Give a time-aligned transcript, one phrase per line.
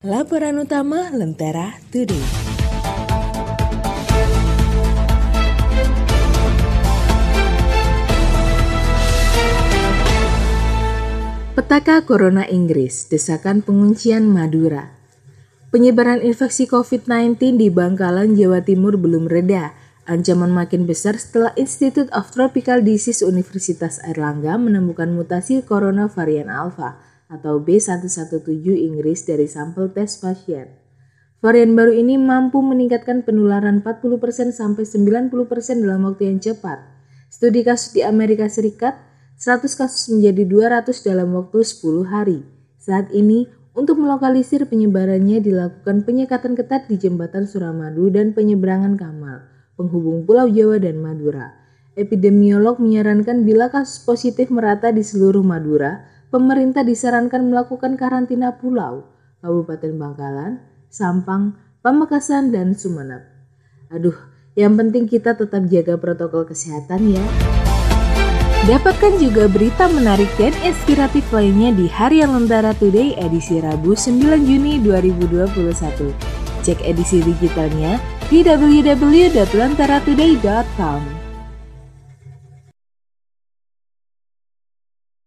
[0.00, 2.24] Laporan utama Lentera Today.
[11.52, 14.88] Petaka Corona Inggris, desakan penguncian Madura.
[15.68, 19.76] Penyebaran infeksi COVID-19 di Bangkalan, Jawa Timur belum reda.
[20.08, 27.09] Ancaman makin besar setelah Institute of Tropical Disease Universitas Airlangga menemukan mutasi corona varian Alpha
[27.30, 28.42] atau B117
[28.74, 30.74] Inggris dari sampel tes pasien.
[31.40, 35.32] Varian baru ini mampu meningkatkan penularan 40% sampai 90%
[35.80, 36.84] dalam waktu yang cepat.
[37.32, 38.98] Studi kasus di Amerika Serikat,
[39.40, 40.44] 100 kasus menjadi
[40.84, 42.44] 200 dalam waktu 10 hari.
[42.76, 49.46] Saat ini, untuk melokalisir penyebarannya dilakukan penyekatan ketat di jembatan Suramadu dan penyeberangan Kamal,
[49.80, 51.56] penghubung Pulau Jawa dan Madura.
[51.96, 59.04] Epidemiolog menyarankan bila kasus positif merata di seluruh Madura, pemerintah disarankan melakukan karantina pulau,
[59.42, 63.26] Kabupaten Bangkalan, Sampang, Pamekasan, dan Sumeneb.
[63.90, 64.14] Aduh,
[64.54, 67.24] yang penting kita tetap jaga protokol kesehatan ya.
[68.60, 74.78] Dapatkan juga berita menarik dan inspiratif lainnya di Harian Lentera Today edisi Rabu 9 Juni
[74.84, 76.12] 2021.
[76.60, 77.96] Cek edisi digitalnya
[78.28, 81.19] di www.lenteratoday.com.